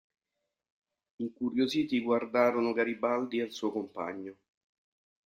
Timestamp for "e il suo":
3.37-3.71